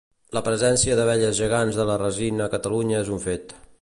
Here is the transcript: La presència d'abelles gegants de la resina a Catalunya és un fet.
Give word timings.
La 0.35 0.41
presència 0.45 0.95
d'abelles 0.99 1.37
gegants 1.41 1.77
de 1.81 1.85
la 1.91 1.99
resina 2.03 2.47
a 2.49 2.53
Catalunya 2.55 3.03
és 3.05 3.13
un 3.19 3.23
fet. 3.29 3.55